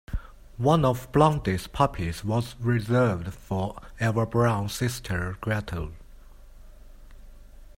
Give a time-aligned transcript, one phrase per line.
[0.57, 5.91] One of Blondi's puppies was reserved for Eva Braun's sister Gretl.